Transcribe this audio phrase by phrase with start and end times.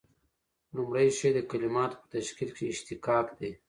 [0.75, 3.51] لومړی شی د کلیماتو په تشکیل کښي اشتقاق دئ.